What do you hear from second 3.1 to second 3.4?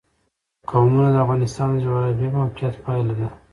ده.